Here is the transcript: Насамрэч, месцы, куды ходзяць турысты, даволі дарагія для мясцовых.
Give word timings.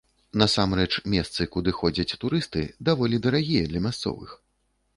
Насамрэч, 0.41 0.89
месцы, 1.13 1.45
куды 1.57 1.73
ходзяць 1.81 2.17
турысты, 2.23 2.65
даволі 2.89 3.23
дарагія 3.27 3.63
для 3.69 3.83
мясцовых. 3.87 4.37